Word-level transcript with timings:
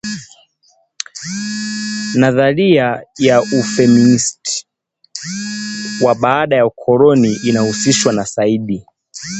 Nadharia 2.15 3.03
ya 3.17 3.41
ufeministi 3.41 4.67
wa 6.01 6.15
Baada-ukoloni 6.15 7.33
inahusishwa 7.33 8.13
na 8.13 8.25
Said 8.25 8.81